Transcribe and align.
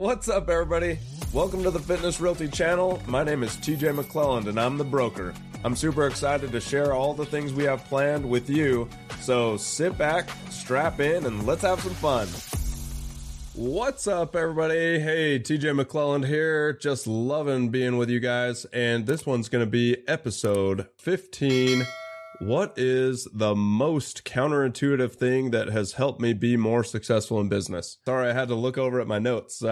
What's 0.00 0.30
up, 0.30 0.48
everybody? 0.48 0.98
Welcome 1.30 1.62
to 1.62 1.70
the 1.70 1.78
Fitness 1.78 2.22
Realty 2.22 2.48
channel. 2.48 3.02
My 3.06 3.22
name 3.22 3.42
is 3.42 3.54
TJ 3.58 4.02
McLelland, 4.02 4.46
and 4.48 4.58
I'm 4.58 4.78
the 4.78 4.84
broker. 4.84 5.34
I'm 5.62 5.76
super 5.76 6.06
excited 6.06 6.52
to 6.52 6.58
share 6.58 6.94
all 6.94 7.12
the 7.12 7.26
things 7.26 7.52
we 7.52 7.64
have 7.64 7.84
planned 7.84 8.26
with 8.26 8.48
you. 8.48 8.88
So 9.20 9.58
sit 9.58 9.98
back, 9.98 10.30
strap 10.48 11.00
in, 11.00 11.26
and 11.26 11.44
let's 11.44 11.60
have 11.60 11.80
some 11.80 11.92
fun. 11.92 12.28
What's 13.52 14.06
up, 14.08 14.34
everybody? 14.34 15.00
Hey, 15.00 15.38
TJ 15.38 15.78
McLelland 15.78 16.26
here. 16.26 16.72
Just 16.72 17.06
loving 17.06 17.68
being 17.68 17.98
with 17.98 18.08
you 18.08 18.20
guys. 18.20 18.64
And 18.72 19.06
this 19.06 19.26
one's 19.26 19.50
going 19.50 19.66
to 19.66 19.70
be 19.70 19.98
episode 20.08 20.86
15 20.96 21.86
what 22.40 22.72
is 22.78 23.28
the 23.34 23.54
most 23.54 24.24
counterintuitive 24.24 25.12
thing 25.12 25.50
that 25.50 25.68
has 25.68 25.92
helped 25.92 26.22
me 26.22 26.32
be 26.32 26.56
more 26.56 26.82
successful 26.82 27.38
in 27.38 27.50
business? 27.50 27.98
Sorry, 28.06 28.30
I 28.30 28.32
had 28.32 28.48
to 28.48 28.54
look 28.54 28.78
over 28.78 28.98
at 28.98 29.06
my 29.06 29.18
notes. 29.18 29.62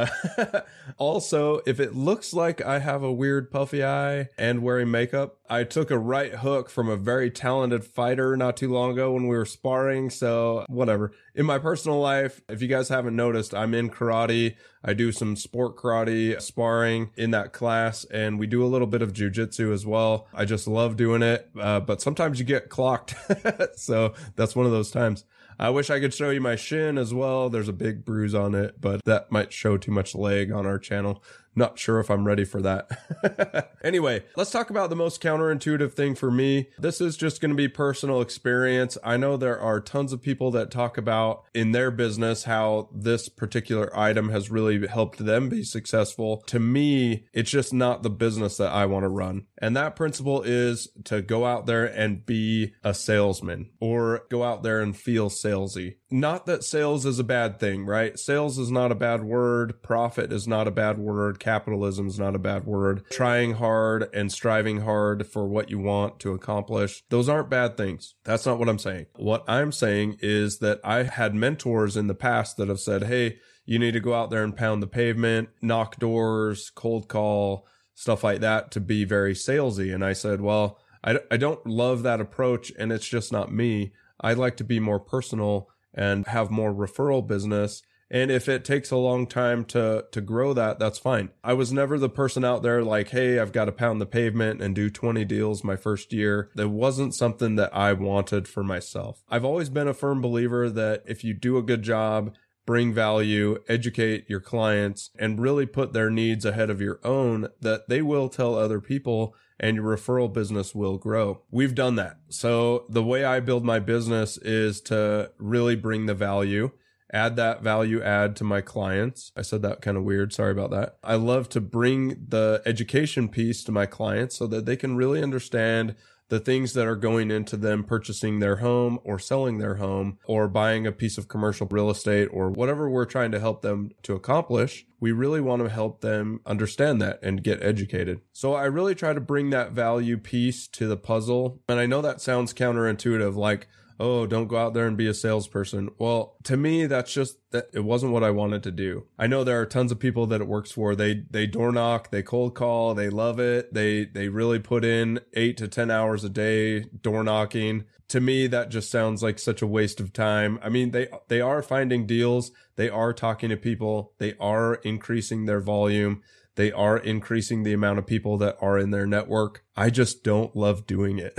also, 0.99 1.61
if 1.67 1.81
it 1.81 1.95
looks 1.95 2.35
like 2.35 2.61
I 2.61 2.81
have 2.81 3.03
a 3.03 3.12
weird 3.12 3.50
puffy 3.50 3.82
eye 3.82 4.29
and 4.36 4.62
wearing 4.62 4.90
makeup, 4.90 5.39
I 5.49 5.64
took 5.64 5.90
a 5.90 5.99
right 5.99 6.35
hook 6.35 6.68
from 6.68 6.90
a 6.90 6.96
very 6.96 7.31
talented 7.31 7.85
fighter 7.85 8.36
not 8.36 8.59
too 8.59 8.71
long 8.71 8.93
ago 8.93 9.12
when 9.12 9.26
we 9.26 9.37
were 9.37 9.46
sparring. 9.46 10.11
So, 10.11 10.67
whatever. 10.68 11.12
In 11.35 11.46
my 11.46 11.59
personal 11.59 11.98
life, 11.98 12.43
if 12.50 12.61
you 12.61 12.68
guys 12.68 12.90
haven't 12.90 13.17
noticed, 13.17 13.54
I'm 13.54 13.73
in 13.73 13.89
karate. 13.89 14.57
I 14.85 14.95
do 14.95 15.13
some 15.13 15.37
sport 15.37 15.77
karate 15.77 16.41
sparring 16.41 17.11
in 17.17 17.31
that 17.32 17.53
class, 17.53 18.05
and 18.05 18.39
we 18.39 18.46
do 18.46 18.64
a 18.64 18.68
little 18.68 18.87
bit 18.87 19.03
of 19.03 19.13
jujitsu 19.13 19.73
as 19.73 19.85
well. 19.85 20.27
I 20.32 20.45
just 20.45 20.68
love 20.68 20.96
doing 20.96 21.23
it, 21.23 21.51
uh, 21.59 21.81
but 21.81 22.01
sometimes 22.01 22.39
you 22.39 22.45
get 22.45 22.68
clocked. 22.68 23.14
so 23.77 24.14
that's 24.37 24.54
one 24.54 24.67
of 24.67 24.73
those 24.73 24.91
times. 24.91 25.25
I 25.61 25.71
wish 25.71 25.91
I 25.91 25.99
could 25.99 26.14
show 26.14 26.31
you 26.31 26.41
my 26.41 26.54
shin 26.54 26.96
as 26.96 27.13
well. 27.13 27.51
There's 27.51 27.68
a 27.68 27.73
big 27.73 28.04
bruise 28.04 28.35
on 28.35 28.54
it, 28.54 28.81
but 28.81 29.04
that 29.04 29.32
might 29.32 29.53
show 29.53 29.77
too 29.77 29.91
much 29.91 30.14
leg 30.14 30.53
on 30.53 30.67
our 30.67 30.79
channel. 30.79 31.23
Not 31.54 31.79
sure 31.79 31.98
if 31.98 32.11
I'm 32.11 32.27
ready 32.27 32.44
for 32.44 32.62
that. 32.62 33.72
anyway, 33.84 34.25
let's 34.36 34.50
talk 34.50 34.70
about 34.70 34.91
the 34.91 34.97
most 34.97 35.23
counterintuitive 35.23 35.92
thing 35.92 36.14
for 36.14 36.31
me. 36.31 36.69
This 36.78 37.00
is 37.00 37.17
just 37.17 37.41
going 37.41 37.50
to 37.50 37.56
be 37.56 37.69
personal 37.69 38.20
experience. 38.20 38.97
I 39.03 39.17
know 39.17 39.36
there 39.36 39.58
are 39.58 39.81
tons 39.81 40.12
of 40.12 40.23
people 40.23 40.50
that 40.53 40.70
talk 40.70 40.97
about 40.97 41.45
in 41.55 41.73
their 41.73 41.91
business 41.91 42.45
how 42.45 42.89
this 42.92 43.28
particular 43.28 43.97
item 43.97 44.28
has 44.31 44.50
really 44.50 44.86
helped 44.86 45.25
them 45.25 45.48
be 45.48 45.64
successful. 45.64 46.42
To 46.47 46.61
me, 46.61 47.27
it's 47.33 47.51
just 47.51 47.73
not 47.73 48.03
the 48.03 48.11
business 48.11 48.56
that 48.58 48.73
I 48.73 48.86
want 48.86 49.05
to 49.05 49.08
run. 49.08 49.47
And 49.61 49.77
that 49.77 49.97
principle 49.97 50.42
is 50.42 50.89
to 51.05 51.23
go 51.23 51.45
out 51.45 51.67
there 51.67 51.86
and 51.86 52.25
be 52.25 52.75
a 52.84 52.95
salesman 52.95 53.70
or 53.80 54.23
go 54.30 54.45
out 54.45 54.62
there 54.62 54.80
and 54.80 54.97
feel 54.97 55.28
salesy. 55.28 55.97
Not 56.11 56.47
that 56.47 56.64
sales 56.64 57.05
is 57.05 57.19
a 57.19 57.25
bad 57.25 57.61
thing, 57.61 57.84
right? 57.84 58.19
Sales 58.19 58.59
is 58.59 58.70
not 58.70 58.92
a 58.92 58.95
bad 58.95 59.25
word. 59.25 59.83
Profit 59.83 60.33
is 60.33 60.48
not 60.48 60.67
a 60.67 60.70
bad 60.70 60.98
word 60.98 61.39
capitalism 61.39 62.06
is 62.06 62.19
not 62.19 62.34
a 62.34 62.39
bad 62.39 62.64
word. 62.64 63.05
Trying 63.11 63.55
hard 63.55 64.09
and 64.14 64.33
striving 64.33 64.81
hard 64.81 65.27
for 65.27 65.47
what 65.47 65.70
you 65.70 65.79
want 65.79 66.19
to 66.20 66.33
accomplish, 66.33 67.03
those 67.11 67.29
aren't 67.29 67.51
bad 67.51 67.77
things. 67.77 68.14
That's 68.25 68.47
not 68.47 68.59
what 68.59 68.69
I'm 68.69 68.79
saying. 68.79 69.06
What 69.17 69.45
I'm 69.48 69.73
saying 69.73 70.19
is 70.20 70.59
that 70.59 70.81
I 70.83 71.03
had 71.05 71.34
mentors 71.34 71.97
in 71.97 72.06
the 72.06 72.14
past 72.14 72.56
that 72.56 72.69
have 72.69 72.81
said, 72.81 73.05
Hey, 73.05 73.39
you 73.67 73.79
need 73.79 73.92
to 73.92 74.01
go 74.01 74.14
out 74.14 74.31
there 74.31 74.45
and 74.45 74.56
pound 74.56 74.83
the 74.83 74.86
pavement, 74.86 75.51
knock 75.61 75.98
doors, 75.98 76.70
cold 76.75 77.06
call, 77.06 77.67
stuff 77.95 78.25
like 78.25 78.41
that 78.41 78.70
to 78.70 78.81
be 78.81 79.05
very 79.05 79.34
salesy. 79.34 79.95
And 79.95 80.05
I 80.05 80.14
said, 80.14 80.41
well, 80.41 80.79
I, 81.05 81.19
I 81.31 81.36
don't 81.36 81.67
love 81.67 82.03
that 82.05 82.20
approach 82.20 82.73
and 82.79 82.91
it's 82.91 83.06
just 83.06 83.31
not 83.31 83.53
me. 83.53 83.92
I'd 84.20 84.39
like 84.39 84.56
to 84.59 84.64
be 84.64 84.81
more 84.81 84.98
personal 84.98 85.69
and 85.94 86.27
have 86.27 86.50
more 86.50 86.72
referral 86.72 87.27
business 87.27 87.83
and 88.11 88.31
if 88.31 88.48
it 88.48 88.64
takes 88.64 88.91
a 88.91 88.97
long 88.97 89.27
time 89.27 89.64
to 89.67 90.06
to 90.12 90.20
grow 90.20 90.55
that, 90.55 90.78
that's 90.78 90.98
fine. 90.98 91.30
I 91.45 91.53
was 91.53 91.72
never 91.72 91.98
the 91.98 92.08
person 92.08 92.45
out 92.45 92.62
there 92.62 92.83
like, 92.83 93.11
"Hey, 93.11 93.39
I've 93.39 93.53
got 93.53 93.67
to 93.67 93.72
pound 93.72 94.00
the 94.00 94.06
pavement 94.06 94.62
and 94.62 94.75
do 94.75 94.89
20 94.89 95.25
deals 95.25 95.62
my 95.62 95.77
first 95.77 96.12
year." 96.12 96.50
That 96.55 96.70
wasn't 96.70 97.14
something 97.14 97.56
that 97.56 97.75
I 97.77 97.92
wanted 97.92 98.48
for 98.48 98.64
myself. 98.64 99.23
I've 99.29 99.45
always 99.45 99.68
been 99.68 99.89
a 99.89 99.95
firm 99.95 100.23
believer 100.23 100.70
that 100.70 101.02
if 101.07 101.23
you 101.23 101.35
do 101.35 101.58
a 101.58 101.63
good 101.63 101.83
job, 101.83 102.34
bring 102.68 102.92
value, 102.92 103.56
educate 103.67 104.29
your 104.29 104.40
clients, 104.40 105.08
and 105.18 105.40
really 105.40 105.64
put 105.64 105.95
their 105.95 106.11
needs 106.11 106.45
ahead 106.45 106.68
of 106.68 106.83
your 106.83 107.01
own, 107.02 107.48
that 107.62 107.89
they 107.89 108.02
will 108.02 108.29
tell 108.29 108.55
other 108.55 108.79
people 108.79 109.34
and 109.58 109.74
your 109.74 109.96
referral 109.96 110.30
business 110.30 110.74
will 110.74 110.98
grow. 110.98 111.40
We've 111.51 111.74
done 111.74 111.95
that. 111.95 112.18
So 112.28 112.84
the 112.90 113.02
way 113.02 113.24
I 113.24 113.40
build 113.40 113.64
my 113.64 113.78
business 113.78 114.36
is 114.36 114.83
to 114.83 115.30
really 115.39 115.77
bring 115.77 116.05
the 116.05 116.14
value 116.14 116.73
add 117.11 117.36
that 117.36 117.62
value 117.62 118.02
add 118.02 118.36
to 118.36 118.45
my 118.45 118.61
clients. 118.61 119.33
I 119.34 119.40
said 119.40 119.62
that 119.62 119.80
kind 119.80 119.96
of 119.96 120.05
weird. 120.05 120.34
Sorry 120.34 120.52
about 120.52 120.70
that. 120.73 120.98
I 121.02 121.14
love 121.14 121.48
to 121.51 121.61
bring 121.62 122.27
the 122.28 122.61
education 122.67 123.30
piece 123.30 123.64
to 123.64 123.73
my 123.73 123.86
clients 123.86 124.36
so 124.36 124.46
that 124.48 124.67
they 124.67 124.77
can 124.77 124.95
really 124.95 125.23
understand 125.23 125.95
the 126.28 126.40
things 126.40 126.74
that 126.74 126.86
are 126.86 126.96
going 126.96 127.30
into 127.30 127.56
them 127.56 127.84
purchasing 127.84 128.38
their 128.38 128.56
home 128.56 128.98
or 129.04 129.18
selling 129.18 129.58
their 129.58 129.76
home 129.76 130.18
or 130.26 130.48
buying 130.48 130.86
a 130.86 130.92
piece 130.92 131.18
of 131.18 131.28
commercial 131.28 131.66
real 131.70 131.90
estate 131.90 132.28
or 132.32 132.50
whatever 132.50 132.88
we're 132.88 133.04
trying 133.04 133.32
to 133.32 133.40
help 133.40 133.62
them 133.62 133.90
to 134.02 134.14
accomplish. 134.14 134.86
We 135.00 135.12
really 135.12 135.40
want 135.40 135.62
to 135.62 135.68
help 135.68 136.00
them 136.00 136.40
understand 136.44 137.00
that 137.00 137.18
and 137.22 137.42
get 137.42 137.62
educated. 137.62 138.20
So 138.32 138.54
I 138.54 138.64
really 138.64 138.94
try 138.94 139.12
to 139.12 139.20
bring 139.20 139.50
that 139.50 139.72
value 139.72 140.18
piece 140.18 140.68
to 140.68 140.86
the 140.86 140.96
puzzle. 140.96 141.60
And 141.68 141.78
I 141.78 141.86
know 141.86 142.02
that 142.02 142.20
sounds 142.20 142.52
counterintuitive, 142.52 143.34
like, 143.34 143.68
oh, 144.00 144.26
don't 144.26 144.48
go 144.48 144.56
out 144.56 144.75
there 144.75 144.86
and 144.86 144.97
be 144.97 145.06
a 145.06 145.14
salesperson. 145.14 145.91
Well, 145.98 146.36
to 146.44 146.56
me, 146.56 146.86
that's 146.86 147.12
just 147.12 147.38
that 147.50 147.69
it 147.72 147.84
wasn't 147.84 148.12
what 148.12 148.25
I 148.25 148.31
wanted 148.31 148.62
to 148.64 148.70
do. 148.70 149.06
I 149.19 149.26
know 149.26 149.44
there 149.44 149.60
are 149.60 149.66
tons 149.66 149.92
of 149.92 149.98
people 149.98 150.26
that 150.26 150.41
it 150.41 150.47
works 150.47 150.70
for. 150.70 150.94
They 150.94 151.25
they 151.31 151.47
door 151.47 151.72
knock, 151.72 152.10
they 152.10 152.22
cold 152.22 152.54
call, 152.54 152.94
they 152.94 153.10
love 153.10 153.41
it. 153.41 153.75
They 153.75 154.04
they 154.04 154.28
really 154.28 154.58
put 154.58 154.84
in 154.84 155.20
eight 155.34 155.56
to 155.58 155.69
ten 155.69 155.91
hours 155.91 156.25
a 156.25 156.28
day 156.28 156.81
door 157.03 157.25
knocking. 157.25 157.84
To 158.08 158.20
me, 158.20 158.47
that 158.47 158.70
just 158.70 158.91
sounds 158.91 159.22
like 159.22 159.38
such 159.38 159.60
a 159.60 159.66
waste 159.66 160.00
of 160.00 160.14
time. 160.14 160.58
I 160.62 160.69
mean, 160.69 160.92
they 160.92 161.08
they 161.28 161.41
are 161.41 161.62
finding 161.62 162.06
deals, 162.06 162.53
they 162.76 162.88
are 162.88 163.12
talking 163.12 163.50
to 163.50 163.56
people, 163.56 164.12
they 164.19 164.34
are 164.41 164.76
increasing 164.76 165.44
their 165.44 165.60
volume 165.60 166.22
they 166.58 166.72
are 166.72 166.98
increasing 166.98 167.62
the 167.62 167.72
amount 167.72 168.00
of 168.00 168.06
people 168.06 168.36
that 168.38 168.56
are 168.60 168.76
in 168.76 168.91
their 168.91 169.06
network. 169.06 169.64
I 169.76 169.91
just 169.91 170.24
don't 170.24 170.56
love 170.56 170.88
doing 170.88 171.20
it. 171.20 171.38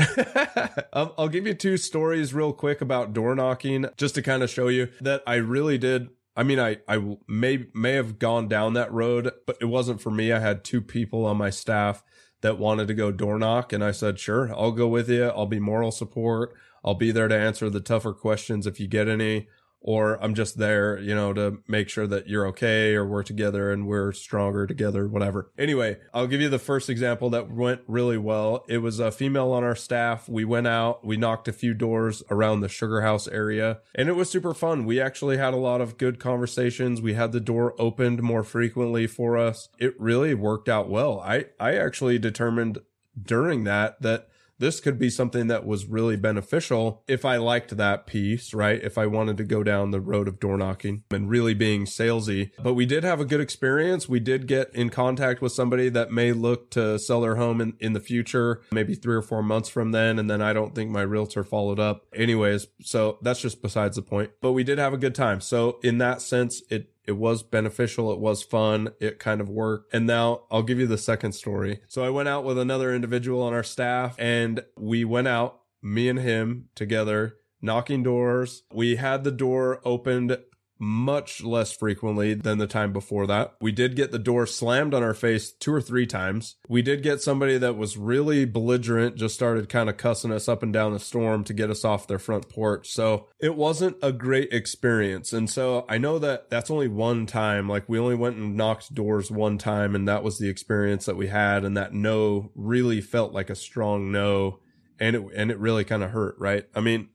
um, 0.94 1.12
I'll 1.18 1.28
give 1.28 1.46
you 1.46 1.54
two 1.54 1.76
stories 1.76 2.34
real 2.34 2.54
quick 2.54 2.80
about 2.80 3.12
door 3.12 3.36
knocking 3.36 3.88
just 3.98 4.16
to 4.16 4.22
kind 4.22 4.44
of 4.44 4.50
show 4.50 4.70
you 4.70 4.88
that 5.02 5.22
I 5.28 5.36
really 5.36 5.78
did 5.78 6.08
I 6.38 6.44
mean, 6.44 6.58
I, 6.58 6.78
I 6.88 7.18
may, 7.28 7.66
may 7.74 7.94
have 7.94 8.18
gone 8.18 8.48
down 8.48 8.72
that 8.76 8.94
road, 8.94 9.34
but 9.46 9.58
it 9.60 9.66
wasn't 9.66 10.00
for 10.00 10.10
me. 10.10 10.32
I 10.32 10.40
had 10.40 10.64
two 10.64 10.80
people 10.80 11.26
on 11.26 11.36
my 11.36 11.50
staff 11.50 12.02
that 12.40 12.58
wanted 12.58 12.88
to 12.88 12.94
go 12.94 13.12
door 13.12 13.38
knock. 13.38 13.74
And 13.74 13.84
I 13.84 13.92
said, 13.92 14.20
sure, 14.20 14.50
I'll 14.56 14.72
go 14.72 14.88
with 14.88 15.10
you. 15.10 15.26
I'll 15.26 15.48
be 15.48 15.60
moral 15.60 15.92
support. 15.92 16.54
I'll 16.86 16.96
be 16.96 17.12
there 17.12 17.28
to 17.28 17.38
answer 17.38 17.70
the 17.70 17.82
tougher 17.82 18.14
questions 18.14 18.66
if 18.66 18.80
you 18.80 18.88
get 18.88 19.10
any 19.10 19.50
or 19.82 20.22
I'm 20.22 20.34
just 20.34 20.58
there, 20.58 21.00
you 21.00 21.16
know, 21.16 21.34
to 21.34 21.60
make 21.68 21.90
sure 21.90 22.08
that 22.08 22.28
you're 22.28 22.48
okay 22.48 22.96
or 22.96 23.06
we're 23.06 23.24
together 23.24 23.72
and 23.72 23.88
we're 23.88 24.12
stronger 24.12 24.68
together, 24.68 25.08
whatever. 25.08 25.52
Anyway, 25.58 25.98
I'll 26.14 26.28
give 26.28 26.42
you 26.42 26.50
the 26.50 26.60
first 26.60 26.90
example 26.90 27.30
that 27.30 27.50
went 27.50 27.82
really 27.88 28.18
well. 28.18 28.66
It 28.68 28.80
was 28.80 29.00
a 29.00 29.12
female 29.12 29.52
on 29.52 29.64
our 29.64 29.76
staff. 29.76 30.28
We 30.28 30.44
went 30.44 30.68
out, 30.68 31.06
we 31.06 31.18
knocked 31.18 31.48
a 31.48 31.54
few 31.54 31.74
doors 31.74 32.24
around 32.30 32.60
the 32.60 32.70
sugar 32.70 33.02
house 33.02 33.28
area 33.28 33.80
and 33.96 34.10
it 34.10 34.16
was 34.16 34.30
super 34.30 34.54
fun. 34.54 34.86
We 34.86 35.00
actually 35.00 35.38
had 35.38 35.54
a 35.54 35.58
lot 35.58 35.82
of 35.82 35.98
good 35.98 36.20
conversations. 36.20 37.02
We 37.02 37.14
had 37.14 37.32
the 37.32 37.40
door 37.40 37.74
opened 37.80 38.22
more 38.22 38.44
frequently 38.44 39.08
for 39.08 39.38
us. 39.38 39.70
It 39.80 40.00
really 40.00 40.34
worked 40.34 40.68
out 40.68 40.90
well. 40.90 41.22
I, 41.22 41.46
I 41.60 41.76
actually 41.76 42.20
determined 42.20 42.80
during 43.22 43.64
that 43.64 44.02
that 44.02 44.30
this 44.60 44.80
could 44.80 45.00
be 45.00 45.10
something 45.10 45.48
that 45.48 45.66
was 45.66 45.86
really 45.86 46.18
beneficial 46.18 47.04
if 47.08 47.26
I 47.26 47.38
liked 47.38 47.76
that 47.78 48.06
piece, 48.06 48.54
right? 48.54 48.82
If 48.82 48.98
I 48.98 49.06
wanted 49.06 49.38
to 49.38 49.44
go 49.44 49.64
down 49.64 49.92
the 49.92 50.02
road 50.02 50.28
of 50.28 50.40
door 50.40 50.58
knocking 50.58 51.04
and 51.10 51.30
really 51.30 51.54
being 51.54 51.86
salesy. 51.86 52.52
But 52.62 52.74
we 52.74 52.86
did 52.86 53.04
have 53.04 53.20
a 53.20 53.26
good 53.26 53.42
experience. 53.42 54.08
We 54.08 54.20
did 54.20 54.48
get 54.48 54.74
in 54.76 54.90
contact 54.90 55.42
with 55.42 55.54
somebody 55.54 55.90
that 55.90 56.12
may 56.12 56.34
look 56.34 56.70
to 56.72 57.00
sell 57.00 57.22
their 57.22 57.36
home 57.36 57.62
in, 57.62 57.74
in 57.80 57.94
the 57.94 58.00
future, 58.00 58.62
maybe 58.72 58.96
three 58.96 59.16
or 59.16 59.22
four 59.22 59.42
months 59.42 59.70
from 59.70 59.92
then. 59.92 60.20
And 60.20 60.30
then 60.30 60.42
I 60.42 60.54
don't 60.54 60.76
think 60.76 60.92
my 60.92 61.02
realtor 61.02 61.44
followed 61.44 61.80
up. 61.80 62.06
Anyways, 62.14 62.68
so 62.82 63.18
that's 63.22 63.42
just 63.42 63.62
besides 63.62 63.96
the 63.96 64.02
point. 64.02 64.32
But 64.42 64.52
we 64.52 64.64
did 64.64 64.78
have 64.78 64.94
a 64.94 64.98
good 64.98 65.16
time. 65.16 65.42
So 65.42 65.80
in 65.84 65.98
that 66.00 66.22
sense, 66.22 66.62
it 66.70 66.92
it 67.10 67.18
was 67.18 67.42
beneficial. 67.42 68.14
It 68.14 68.20
was 68.20 68.44
fun. 68.44 68.90
It 69.00 69.18
kind 69.18 69.42
of 69.42 69.50
worked. 69.50 69.92
And 69.92 70.06
now 70.06 70.44
I'll 70.52 70.62
give 70.62 70.78
you 70.78 70.86
the 70.86 70.96
second 70.96 71.32
story. 71.32 71.80
So 71.88 72.04
I 72.04 72.12
went 72.12 72.30
out 72.30 72.44
with 72.44 72.60
another 72.60 72.94
individual 72.94 73.42
on 73.42 73.52
our 73.52 73.64
staff 73.64 74.16
and 74.20 74.64
we 74.78 75.04
went 75.06 75.28
out, 75.28 75.62
me 75.82 76.08
and 76.08 76.20
him 76.20 76.70
together, 76.76 77.38
knocking 77.64 78.04
doors. 78.04 78.62
We 78.72 78.98
had 78.98 79.24
the 79.24 79.32
door 79.32 79.82
opened 79.84 80.38
much 80.80 81.44
less 81.44 81.72
frequently 81.72 82.34
than 82.34 82.58
the 82.58 82.68
time 82.68 82.94
before 82.94 83.28
that. 83.28 83.56
We 83.60 83.72
did 83.72 83.96
get 83.96 84.12
the 84.12 84.20
door 84.20 84.46
slammed 84.46 84.94
on 84.94 85.04
our 85.04 85.14
face 85.14 85.52
two 85.52 85.74
or 85.74 85.82
three 85.82 86.08
times. 86.08 86.56
We 86.68 86.82
did 86.82 87.04
get 87.04 87.22
somebody 87.22 87.58
that 87.58 87.78
was 87.78 87.98
really 87.98 88.46
belligerent, 88.46 89.18
just 89.18 89.36
started 89.36 89.70
kind 89.70 89.90
of 89.90 89.98
cussing 89.98 90.32
us 90.32 90.48
up 90.48 90.64
and 90.64 90.72
down 90.72 90.94
the 90.94 91.00
storm 91.00 91.44
to 91.44 91.54
get 91.54 91.70
us 91.70 91.84
off 91.84 92.08
their 92.08 92.20
front 92.20 92.50
porch. 92.50 92.90
So 92.90 93.28
it 93.40 93.56
wasn't 93.56 93.98
a 94.02 94.14
great 94.14 94.54
experience. 94.54 95.34
And 95.34 95.50
so 95.50 95.86
I 95.90 95.98
know 95.98 96.18
that 96.20 96.50
that's 96.50 96.72
only 96.72 96.88
one 96.88 97.26
time. 97.26 97.68
Like 97.68 97.90
we 97.90 98.00
only 98.00 98.16
went 98.16 98.38
and 98.38 98.56
knocked 98.56 98.94
doors 98.94 99.30
one 99.30 99.58
time, 99.58 99.96
and 99.96 100.08
that 100.08 100.24
was 100.24 100.38
the 100.38 100.50
experience 100.50 101.06
that 101.06 101.18
we 101.18 101.28
had. 101.28 101.66
And 101.66 101.76
that 101.76 101.94
no 101.94 102.52
really 102.56 103.02
felt 103.02 103.34
like 103.34 103.50
a 103.50 103.56
strong 103.56 104.12
no. 104.12 104.60
And 105.02 105.16
it, 105.16 105.24
and 105.36 105.50
it 105.50 105.58
really 105.60 105.86
kind 105.86 106.04
of 106.04 106.12
hurt, 106.12 106.36
right? 106.40 106.66
I 106.76 106.82
mean, 106.82 107.08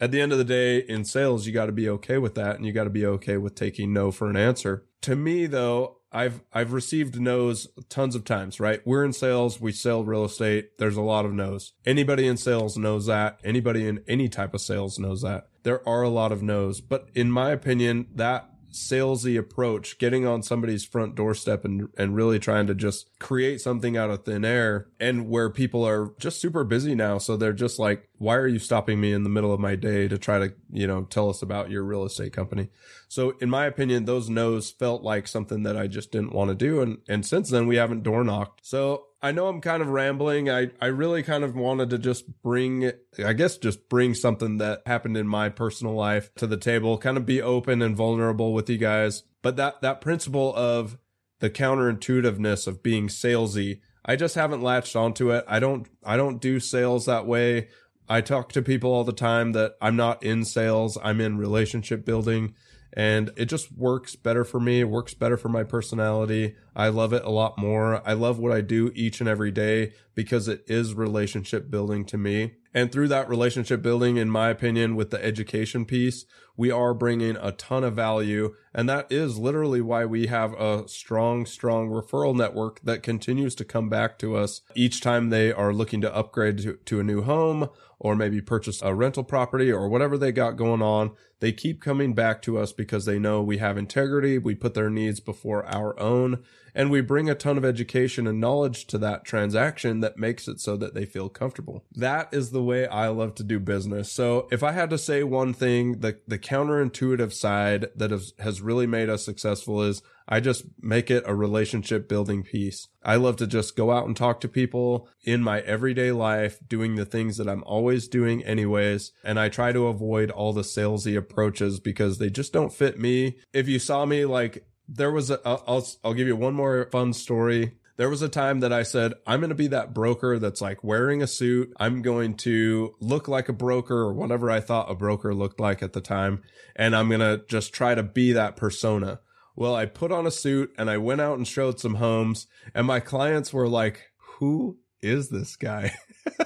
at 0.00 0.10
the 0.10 0.20
end 0.20 0.32
of 0.32 0.38
the 0.38 0.44
day, 0.44 0.78
in 0.78 1.04
sales, 1.04 1.46
you 1.46 1.52
got 1.52 1.66
to 1.66 1.72
be 1.72 1.88
okay 1.88 2.18
with 2.18 2.34
that 2.34 2.56
and 2.56 2.66
you 2.66 2.72
got 2.72 2.84
to 2.84 2.90
be 2.90 3.06
okay 3.06 3.36
with 3.36 3.54
taking 3.54 3.92
no 3.92 4.10
for 4.10 4.28
an 4.28 4.36
answer. 4.36 4.86
To 5.02 5.16
me, 5.16 5.46
though, 5.46 5.98
I've 6.14 6.42
I've 6.52 6.72
received 6.72 7.20
no's 7.20 7.66
tons 7.88 8.14
of 8.14 8.24
times, 8.24 8.60
right? 8.60 8.80
We're 8.86 9.04
in 9.04 9.12
sales, 9.12 9.60
we 9.60 9.72
sell 9.72 10.04
real 10.04 10.24
estate. 10.24 10.78
There's 10.78 10.96
a 10.96 11.02
lot 11.02 11.24
of 11.24 11.32
no's. 11.32 11.72
Anybody 11.84 12.26
in 12.26 12.36
sales 12.36 12.78
knows 12.78 13.06
that. 13.06 13.40
Anybody 13.42 13.86
in 13.86 14.02
any 14.06 14.28
type 14.28 14.54
of 14.54 14.60
sales 14.60 14.98
knows 14.98 15.22
that. 15.22 15.48
There 15.64 15.86
are 15.88 16.02
a 16.02 16.08
lot 16.08 16.30
of 16.30 16.42
no's, 16.42 16.80
but 16.80 17.08
in 17.14 17.30
my 17.30 17.50
opinion, 17.50 18.06
that 18.14 18.48
salesy 18.74 19.38
approach, 19.38 19.98
getting 19.98 20.26
on 20.26 20.42
somebody's 20.42 20.84
front 20.84 21.14
doorstep 21.14 21.64
and, 21.64 21.88
and 21.96 22.14
really 22.14 22.38
trying 22.38 22.66
to 22.66 22.74
just 22.74 23.08
create 23.18 23.60
something 23.60 23.96
out 23.96 24.10
of 24.10 24.24
thin 24.24 24.44
air 24.44 24.88
and 24.98 25.28
where 25.28 25.48
people 25.48 25.86
are 25.86 26.12
just 26.18 26.40
super 26.40 26.64
busy 26.64 26.94
now. 26.94 27.18
So 27.18 27.36
they're 27.36 27.52
just 27.52 27.78
like, 27.78 28.08
why 28.18 28.36
are 28.36 28.48
you 28.48 28.58
stopping 28.58 29.00
me 29.00 29.12
in 29.12 29.22
the 29.22 29.30
middle 29.30 29.52
of 29.52 29.60
my 29.60 29.76
day 29.76 30.08
to 30.08 30.18
try 30.18 30.38
to, 30.38 30.54
you 30.70 30.86
know, 30.86 31.04
tell 31.04 31.30
us 31.30 31.42
about 31.42 31.70
your 31.70 31.84
real 31.84 32.04
estate 32.04 32.32
company? 32.32 32.68
So 33.08 33.34
in 33.40 33.48
my 33.48 33.66
opinion, 33.66 34.04
those 34.04 34.28
no's 34.28 34.70
felt 34.70 35.02
like 35.02 35.28
something 35.28 35.62
that 35.62 35.76
I 35.76 35.86
just 35.86 36.10
didn't 36.10 36.32
want 36.32 36.48
to 36.48 36.54
do. 36.54 36.80
And, 36.80 36.98
and 37.08 37.24
since 37.24 37.50
then 37.50 37.66
we 37.66 37.76
haven't 37.76 38.02
door 38.02 38.24
knocked. 38.24 38.66
So 38.66 39.06
I 39.24 39.32
know 39.32 39.46
I'm 39.46 39.62
kind 39.62 39.80
of 39.80 39.88
rambling. 39.88 40.50
I, 40.50 40.68
I 40.82 40.88
really 40.88 41.22
kind 41.22 41.44
of 41.44 41.56
wanted 41.56 41.88
to 41.88 41.98
just 41.98 42.42
bring, 42.42 42.92
I 43.24 43.32
guess, 43.32 43.56
just 43.56 43.88
bring 43.88 44.12
something 44.12 44.58
that 44.58 44.82
happened 44.84 45.16
in 45.16 45.26
my 45.26 45.48
personal 45.48 45.94
life 45.94 46.30
to 46.34 46.46
the 46.46 46.58
table, 46.58 46.98
kind 46.98 47.16
of 47.16 47.24
be 47.24 47.40
open 47.40 47.80
and 47.80 47.96
vulnerable 47.96 48.52
with 48.52 48.68
you 48.68 48.76
guys. 48.76 49.22
But 49.40 49.56
that, 49.56 49.80
that 49.80 50.02
principle 50.02 50.54
of 50.54 50.98
the 51.40 51.48
counterintuitiveness 51.48 52.66
of 52.66 52.82
being 52.82 53.08
salesy, 53.08 53.80
I 54.04 54.16
just 54.16 54.34
haven't 54.34 54.60
latched 54.60 54.94
onto 54.94 55.30
it. 55.30 55.46
I 55.48 55.58
don't, 55.58 55.88
I 56.04 56.18
don't 56.18 56.38
do 56.38 56.60
sales 56.60 57.06
that 57.06 57.26
way. 57.26 57.68
I 58.06 58.20
talk 58.20 58.52
to 58.52 58.60
people 58.60 58.92
all 58.92 59.04
the 59.04 59.14
time 59.14 59.52
that 59.52 59.76
I'm 59.80 59.96
not 59.96 60.22
in 60.22 60.44
sales. 60.44 60.98
I'm 61.02 61.22
in 61.22 61.38
relationship 61.38 62.04
building 62.04 62.52
and 62.92 63.30
it 63.36 63.46
just 63.46 63.72
works 63.72 64.16
better 64.16 64.44
for 64.44 64.60
me. 64.60 64.80
It 64.80 64.88
works 64.88 65.14
better 65.14 65.36
for 65.36 65.48
my 65.48 65.64
personality. 65.64 66.56
I 66.76 66.88
love 66.88 67.12
it 67.12 67.24
a 67.24 67.30
lot 67.30 67.56
more. 67.58 68.06
I 68.06 68.14
love 68.14 68.38
what 68.38 68.52
I 68.52 68.60
do 68.60 68.90
each 68.94 69.20
and 69.20 69.28
every 69.28 69.50
day 69.50 69.92
because 70.14 70.48
it 70.48 70.64
is 70.66 70.94
relationship 70.94 71.70
building 71.70 72.04
to 72.06 72.18
me. 72.18 72.54
And 72.76 72.90
through 72.90 73.08
that 73.08 73.28
relationship 73.28 73.82
building, 73.82 74.16
in 74.16 74.28
my 74.28 74.48
opinion, 74.48 74.96
with 74.96 75.10
the 75.10 75.24
education 75.24 75.84
piece, 75.84 76.24
we 76.56 76.72
are 76.72 76.92
bringing 76.92 77.36
a 77.36 77.52
ton 77.52 77.84
of 77.84 77.94
value. 77.94 78.54
And 78.74 78.88
that 78.88 79.06
is 79.10 79.38
literally 79.38 79.80
why 79.80 80.04
we 80.04 80.26
have 80.26 80.52
a 80.54 80.88
strong, 80.88 81.46
strong 81.46 81.88
referral 81.88 82.34
network 82.34 82.80
that 82.82 83.04
continues 83.04 83.54
to 83.56 83.64
come 83.64 83.88
back 83.88 84.18
to 84.18 84.36
us 84.36 84.62
each 84.74 85.00
time 85.00 85.30
they 85.30 85.52
are 85.52 85.72
looking 85.72 86.00
to 86.00 86.14
upgrade 86.14 86.58
to, 86.58 86.74
to 86.84 86.98
a 86.98 87.04
new 87.04 87.22
home 87.22 87.68
or 88.00 88.16
maybe 88.16 88.40
purchase 88.40 88.82
a 88.82 88.92
rental 88.92 89.24
property 89.24 89.70
or 89.70 89.88
whatever 89.88 90.18
they 90.18 90.32
got 90.32 90.56
going 90.56 90.82
on. 90.82 91.12
They 91.38 91.52
keep 91.52 91.80
coming 91.80 92.12
back 92.12 92.42
to 92.42 92.58
us 92.58 92.72
because 92.72 93.04
they 93.04 93.18
know 93.18 93.40
we 93.40 93.58
have 93.58 93.78
integrity. 93.78 94.38
We 94.38 94.54
put 94.54 94.74
their 94.74 94.90
needs 94.90 95.20
before 95.20 95.64
our 95.66 95.98
own 96.00 96.42
and 96.74 96.90
we 96.90 97.00
bring 97.00 97.30
a 97.30 97.34
ton 97.34 97.56
of 97.56 97.64
education 97.64 98.26
and 98.26 98.40
knowledge 98.40 98.86
to 98.86 98.98
that 98.98 99.24
transaction 99.24 100.00
that 100.00 100.18
makes 100.18 100.48
it 100.48 100.60
so 100.60 100.76
that 100.76 100.94
they 100.94 101.04
feel 101.04 101.28
comfortable. 101.28 101.84
That 101.92 102.28
is 102.32 102.50
the 102.50 102.62
way 102.62 102.86
I 102.86 103.08
love 103.08 103.34
to 103.36 103.44
do 103.44 103.60
business. 103.60 104.10
So 104.12 104.48
if 104.50 104.62
I 104.62 104.72
had 104.72 104.90
to 104.90 104.98
say 104.98 105.22
one 105.22 105.54
thing, 105.54 106.00
the, 106.00 106.18
the 106.26 106.38
counterintuitive 106.38 107.32
side 107.32 107.86
that 107.96 108.10
has, 108.10 108.32
has 108.40 108.60
really 108.60 108.86
made 108.86 109.08
us 109.08 109.24
successful 109.24 109.82
is 109.82 110.02
I 110.26 110.40
just 110.40 110.64
make 110.80 111.10
it 111.10 111.22
a 111.26 111.34
relationship 111.34 112.08
building 112.08 112.42
piece. 112.42 112.88
I 113.02 113.16
love 113.16 113.36
to 113.36 113.46
just 113.46 113.76
go 113.76 113.90
out 113.90 114.06
and 114.06 114.16
talk 114.16 114.40
to 114.40 114.48
people 114.48 115.06
in 115.22 115.42
my 115.42 115.60
everyday 115.60 116.12
life, 116.12 116.58
doing 116.66 116.94
the 116.94 117.04
things 117.04 117.36
that 117.36 117.48
I'm 117.48 117.62
always 117.64 118.08
doing 118.08 118.42
anyways. 118.42 119.12
And 119.22 119.38
I 119.38 119.50
try 119.50 119.72
to 119.72 119.86
avoid 119.86 120.30
all 120.30 120.54
the 120.54 120.62
salesy 120.62 121.16
approaches 121.16 121.78
because 121.78 122.18
they 122.18 122.30
just 122.30 122.54
don't 122.54 122.72
fit 122.72 122.98
me. 122.98 123.36
If 123.52 123.68
you 123.68 123.78
saw 123.78 124.06
me 124.06 124.24
like 124.24 124.66
there 124.88 125.10
was 125.10 125.30
a 125.30 125.40
I'll 125.44 125.86
I'll 126.02 126.14
give 126.14 126.26
you 126.26 126.36
one 126.36 126.54
more 126.54 126.88
fun 126.90 127.12
story. 127.12 127.76
There 127.96 128.10
was 128.10 128.22
a 128.22 128.28
time 128.28 128.58
that 128.60 128.72
I 128.72 128.82
said, 128.82 129.14
I'm 129.24 129.38
going 129.38 129.50
to 129.50 129.54
be 129.54 129.68
that 129.68 129.94
broker 129.94 130.40
that's 130.40 130.60
like 130.60 130.82
wearing 130.82 131.22
a 131.22 131.28
suit. 131.28 131.72
I'm 131.78 132.02
going 132.02 132.34
to 132.38 132.96
look 132.98 133.28
like 133.28 133.48
a 133.48 133.52
broker 133.52 133.96
or 133.96 134.12
whatever 134.12 134.50
I 134.50 134.58
thought 134.58 134.90
a 134.90 134.96
broker 134.96 135.32
looked 135.32 135.60
like 135.60 135.80
at 135.80 135.92
the 135.92 136.00
time. 136.00 136.42
And 136.74 136.96
I'm 136.96 137.08
going 137.08 137.20
to 137.20 137.44
just 137.46 137.72
try 137.72 137.94
to 137.94 138.02
be 138.02 138.32
that 138.32 138.56
persona. 138.56 139.20
Well, 139.54 139.76
I 139.76 139.86
put 139.86 140.10
on 140.10 140.26
a 140.26 140.32
suit 140.32 140.74
and 140.76 140.90
I 140.90 140.96
went 140.96 141.20
out 141.20 141.38
and 141.38 141.46
showed 141.46 141.78
some 141.78 141.94
homes 141.94 142.48
and 142.74 142.84
my 142.84 142.98
clients 142.98 143.52
were 143.52 143.68
like, 143.68 144.10
who 144.38 144.78
is 145.00 145.28
this 145.28 145.54
guy? 145.54 145.94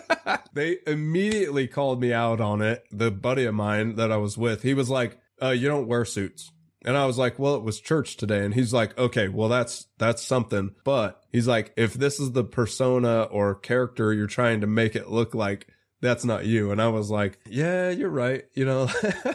they 0.52 0.76
immediately 0.86 1.66
called 1.66 1.98
me 1.98 2.12
out 2.12 2.42
on 2.42 2.60
it. 2.60 2.84
The 2.90 3.10
buddy 3.10 3.46
of 3.46 3.54
mine 3.54 3.94
that 3.94 4.12
I 4.12 4.18
was 4.18 4.36
with, 4.36 4.62
he 4.62 4.74
was 4.74 4.90
like, 4.90 5.18
uh, 5.42 5.50
you 5.50 5.66
don't 5.68 5.88
wear 5.88 6.04
suits. 6.04 6.50
And 6.84 6.96
I 6.96 7.06
was 7.06 7.18
like, 7.18 7.38
well, 7.38 7.56
it 7.56 7.62
was 7.62 7.80
church 7.80 8.16
today. 8.16 8.44
And 8.44 8.54
he's 8.54 8.72
like, 8.72 8.96
okay, 8.96 9.28
well, 9.28 9.48
that's, 9.48 9.86
that's 9.98 10.22
something. 10.22 10.74
But 10.84 11.22
he's 11.32 11.48
like, 11.48 11.72
if 11.76 11.94
this 11.94 12.20
is 12.20 12.32
the 12.32 12.44
persona 12.44 13.22
or 13.24 13.56
character 13.56 14.12
you're 14.12 14.26
trying 14.26 14.60
to 14.60 14.66
make 14.66 14.94
it 14.94 15.10
look 15.10 15.34
like, 15.34 15.66
that's 16.00 16.24
not 16.24 16.46
you. 16.46 16.70
And 16.70 16.80
I 16.80 16.88
was 16.88 17.10
like, 17.10 17.38
yeah, 17.48 17.90
you're 17.90 18.08
right. 18.08 18.44
You 18.54 18.64
know, 18.64 18.88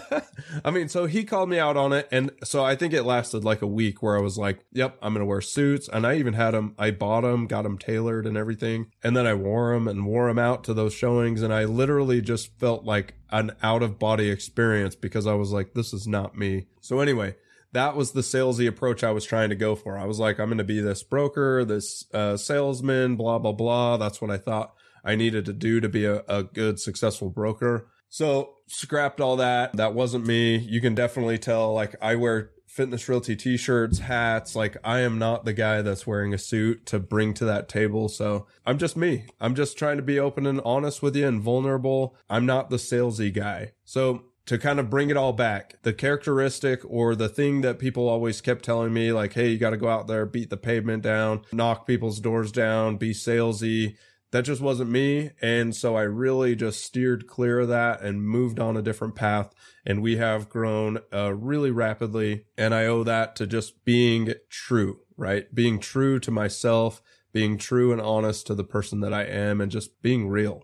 I 0.65 0.71
mean, 0.71 0.87
so 0.87 1.05
he 1.05 1.25
called 1.25 1.49
me 1.49 1.59
out 1.59 1.75
on 1.75 1.91
it. 1.91 2.07
And 2.11 2.31
so 2.43 2.63
I 2.63 2.75
think 2.75 2.93
it 2.93 3.03
lasted 3.03 3.43
like 3.43 3.61
a 3.61 3.67
week 3.67 4.01
where 4.01 4.17
I 4.17 4.21
was 4.21 4.37
like, 4.37 4.65
yep, 4.71 4.97
I'm 5.01 5.13
going 5.13 5.21
to 5.21 5.25
wear 5.25 5.41
suits. 5.41 5.89
And 5.89 6.07
I 6.07 6.15
even 6.15 6.33
had 6.33 6.51
them, 6.51 6.73
I 6.77 6.91
bought 6.91 7.21
them, 7.21 7.47
got 7.47 7.63
them 7.63 7.77
tailored 7.77 8.25
and 8.25 8.37
everything. 8.37 8.91
And 9.03 9.15
then 9.15 9.27
I 9.27 9.33
wore 9.33 9.73
them 9.73 9.87
and 9.87 10.05
wore 10.05 10.27
them 10.27 10.39
out 10.39 10.63
to 10.65 10.73
those 10.73 10.93
showings. 10.93 11.41
And 11.41 11.53
I 11.53 11.65
literally 11.65 12.21
just 12.21 12.57
felt 12.59 12.85
like 12.85 13.15
an 13.29 13.51
out 13.61 13.83
of 13.83 13.99
body 13.99 14.29
experience 14.29 14.95
because 14.95 15.27
I 15.27 15.33
was 15.33 15.51
like, 15.51 15.73
this 15.73 15.93
is 15.93 16.07
not 16.07 16.37
me. 16.37 16.67
So 16.79 17.01
anyway, 17.01 17.35
that 17.73 17.95
was 17.95 18.11
the 18.11 18.21
salesy 18.21 18.67
approach 18.67 19.03
I 19.03 19.11
was 19.11 19.25
trying 19.25 19.49
to 19.49 19.55
go 19.55 19.75
for. 19.75 19.97
I 19.97 20.05
was 20.05 20.19
like, 20.19 20.39
I'm 20.39 20.47
going 20.47 20.59
to 20.59 20.63
be 20.63 20.79
this 20.79 21.03
broker, 21.03 21.65
this 21.65 22.05
uh, 22.13 22.37
salesman, 22.37 23.17
blah, 23.17 23.39
blah, 23.39 23.51
blah. 23.51 23.97
That's 23.97 24.21
what 24.21 24.31
I 24.31 24.37
thought 24.37 24.75
I 25.03 25.15
needed 25.15 25.45
to 25.45 25.53
do 25.53 25.79
to 25.79 25.89
be 25.89 26.05
a, 26.05 26.23
a 26.27 26.43
good, 26.43 26.79
successful 26.79 27.29
broker. 27.29 27.87
So 28.09 28.55
scrapped 28.67 29.19
all 29.19 29.37
that. 29.37 29.73
That 29.73 29.93
wasn't 29.93 30.25
me. 30.25 30.57
You 30.57 30.81
can 30.81 30.95
definitely 30.95 31.39
tell, 31.39 31.73
like, 31.73 31.95
I 32.01 32.15
wear 32.15 32.51
fitness 32.73 33.07
realty 33.07 33.35
t-shirts, 33.35 33.99
hats. 33.99 34.55
Like 34.55 34.77
I 34.83 35.01
am 35.01 35.19
not 35.19 35.45
the 35.45 35.53
guy 35.53 35.83
that's 35.83 36.07
wearing 36.07 36.33
a 36.33 36.39
suit 36.39 36.87
to 36.87 36.97
bring 36.97 37.35
to 37.35 37.45
that 37.45 37.69
table. 37.69 38.09
So 38.09 38.47
I'm 38.65 38.79
just 38.79 38.97
me. 38.97 39.25
I'm 39.39 39.53
just 39.53 39.77
trying 39.77 39.97
to 39.97 40.03
be 40.03 40.19
open 40.19 40.47
and 40.47 40.59
honest 40.65 41.03
with 41.03 41.15
you 41.15 41.27
and 41.27 41.39
vulnerable. 41.39 42.15
I'm 42.31 42.47
not 42.47 42.71
the 42.71 42.77
salesy 42.77 43.31
guy. 43.31 43.73
So 43.85 44.23
to 44.47 44.57
kind 44.57 44.79
of 44.79 44.89
bring 44.89 45.11
it 45.11 45.17
all 45.17 45.33
back, 45.33 45.83
the 45.83 45.93
characteristic 45.93 46.81
or 46.83 47.15
the 47.15 47.29
thing 47.29 47.61
that 47.61 47.77
people 47.77 48.09
always 48.09 48.41
kept 48.41 48.65
telling 48.65 48.91
me, 48.91 49.13
like, 49.13 49.33
hey, 49.33 49.49
you 49.49 49.59
got 49.59 49.69
to 49.69 49.77
go 49.77 49.87
out 49.87 50.07
there, 50.07 50.25
beat 50.25 50.49
the 50.49 50.57
pavement 50.57 51.03
down, 51.03 51.43
knock 51.51 51.85
people's 51.85 52.19
doors 52.19 52.51
down, 52.51 52.97
be 52.97 53.13
salesy 53.13 53.97
that 54.33 54.45
just 54.45 54.61
wasn't 54.61 54.89
me. 54.89 55.29
And 55.43 55.75
so 55.75 55.95
I 55.95 56.01
really 56.01 56.55
just 56.55 56.83
steered 56.83 57.27
clear 57.27 57.59
of 57.59 57.67
that 57.67 58.01
and 58.01 58.27
moved 58.27 58.59
on 58.59 58.75
a 58.75 58.81
different 58.81 59.13
path. 59.13 59.53
And 59.85 60.01
we 60.01 60.17
have 60.17 60.49
grown 60.49 61.01
uh, 61.13 61.35
really 61.35 61.69
rapidly. 61.69 62.45
And 62.57 62.73
I 62.73 62.87
owe 62.87 63.03
that 63.03 63.35
to 63.35 63.45
just 63.45 63.85
being 63.85 64.33
true, 64.49 65.01
right? 65.15 65.53
Being 65.53 65.79
true 65.79 66.19
to 66.19 66.31
myself, 66.31 66.99
being 67.31 67.59
true 67.59 67.91
and 67.91 68.01
honest 68.01 68.47
to 68.47 68.55
the 68.55 68.63
person 68.63 69.01
that 69.01 69.13
I 69.13 69.23
am, 69.25 69.61
and 69.61 69.71
just 69.71 70.01
being 70.01 70.27
real. 70.27 70.63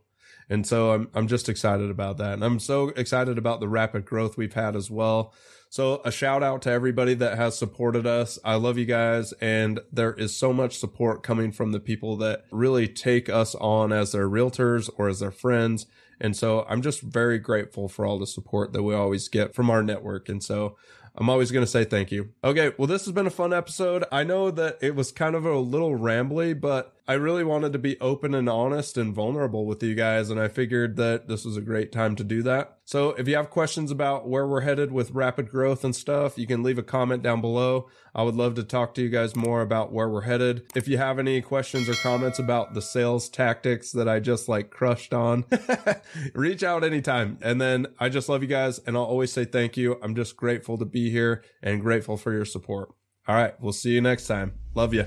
And 0.49 0.65
so 0.65 0.91
I'm, 0.91 1.09
I'm 1.13 1.27
just 1.27 1.47
excited 1.47 1.89
about 1.89 2.17
that. 2.17 2.33
And 2.33 2.43
I'm 2.43 2.59
so 2.59 2.89
excited 2.89 3.37
about 3.37 3.59
the 3.59 3.67
rapid 3.67 4.05
growth 4.05 4.37
we've 4.37 4.53
had 4.53 4.75
as 4.75 4.89
well. 4.89 5.33
So 5.71 6.01
a 6.03 6.11
shout 6.11 6.41
out 6.41 6.63
to 6.63 6.71
everybody 6.71 7.13
that 7.13 7.37
has 7.37 7.55
supported 7.55 8.07
us. 8.07 8.39
I 8.43 8.55
love 8.55 8.79
you 8.79 8.85
guys. 8.85 9.33
And 9.33 9.79
there 9.93 10.13
is 10.13 10.35
so 10.35 10.51
much 10.51 10.79
support 10.79 11.21
coming 11.21 11.51
from 11.51 11.71
the 11.71 11.79
people 11.79 12.17
that 12.17 12.45
really 12.51 12.87
take 12.87 13.29
us 13.29 13.53
on 13.55 13.93
as 13.93 14.11
their 14.11 14.27
realtors 14.27 14.89
or 14.97 15.07
as 15.07 15.19
their 15.19 15.31
friends. 15.31 15.85
And 16.19 16.35
so 16.35 16.65
I'm 16.67 16.81
just 16.81 17.01
very 17.01 17.37
grateful 17.37 17.87
for 17.87 18.05
all 18.05 18.17
the 18.17 18.25
support 18.25 18.73
that 18.73 18.81
we 18.81 18.95
always 18.95 19.27
get 19.27 19.53
from 19.53 19.69
our 19.69 19.83
network. 19.83 20.27
And 20.27 20.43
so 20.43 20.75
I'm 21.15 21.29
always 21.29 21.51
going 21.51 21.65
to 21.65 21.71
say 21.71 21.83
thank 21.83 22.11
you. 22.11 22.29
Okay. 22.43 22.71
Well, 22.77 22.87
this 22.87 23.05
has 23.05 23.13
been 23.13 23.27
a 23.27 23.31
fun 23.31 23.53
episode. 23.53 24.05
I 24.11 24.23
know 24.23 24.49
that 24.51 24.79
it 24.81 24.95
was 24.95 25.11
kind 25.11 25.35
of 25.35 25.45
a 25.45 25.57
little 25.57 25.97
rambly, 25.97 26.59
but 26.59 26.95
I 27.09 27.13
really 27.13 27.43
wanted 27.43 27.73
to 27.73 27.79
be 27.79 27.99
open 27.99 28.35
and 28.35 28.47
honest 28.47 28.95
and 28.95 29.15
vulnerable 29.15 29.65
with 29.65 29.81
you 29.81 29.95
guys, 29.95 30.29
and 30.29 30.39
I 30.39 30.47
figured 30.47 30.95
that 30.97 31.27
this 31.27 31.43
was 31.43 31.57
a 31.57 31.61
great 31.61 31.91
time 31.91 32.15
to 32.17 32.23
do 32.23 32.43
that. 32.43 32.77
So 32.85 33.13
if 33.13 33.27
you 33.27 33.35
have 33.35 33.49
questions 33.49 33.89
about 33.89 34.29
where 34.29 34.45
we're 34.45 34.61
headed 34.61 34.91
with 34.91 35.09
rapid 35.09 35.49
growth 35.49 35.83
and 35.83 35.95
stuff, 35.95 36.37
you 36.37 36.45
can 36.45 36.61
leave 36.61 36.77
a 36.77 36.83
comment 36.83 37.23
down 37.23 37.41
below. 37.41 37.89
I 38.13 38.21
would 38.21 38.35
love 38.35 38.53
to 38.55 38.63
talk 38.63 38.93
to 38.93 39.01
you 39.01 39.09
guys 39.09 39.35
more 39.35 39.63
about 39.63 39.91
where 39.91 40.07
we're 40.07 40.21
headed. 40.21 40.67
If 40.75 40.87
you 40.87 40.99
have 40.99 41.17
any 41.17 41.41
questions 41.41 41.89
or 41.89 41.95
comments 41.95 42.37
about 42.37 42.75
the 42.75 42.81
sales 42.81 43.27
tactics 43.27 43.91
that 43.93 44.07
I 44.07 44.19
just 44.19 44.47
like 44.47 44.69
crushed 44.69 45.11
on, 45.11 45.45
reach 46.35 46.61
out 46.61 46.83
anytime. 46.83 47.39
And 47.41 47.59
then 47.59 47.87
I 47.99 48.09
just 48.09 48.29
love 48.29 48.43
you 48.43 48.49
guys 48.49 48.77
and 48.85 48.95
I'll 48.95 49.03
always 49.03 49.33
say 49.33 49.45
thank 49.45 49.77
you. 49.77 49.97
I'm 50.03 50.13
just 50.13 50.37
grateful 50.37 50.77
to 50.77 50.85
be 50.85 51.09
here 51.09 51.43
and 51.63 51.81
grateful 51.81 52.17
for 52.17 52.31
your 52.31 52.45
support. 52.45 52.89
All 53.27 53.33
right. 53.33 53.59
We'll 53.59 53.73
see 53.73 53.93
you 53.93 54.01
next 54.01 54.27
time. 54.27 54.53
Love 54.75 54.93
you. 54.93 55.05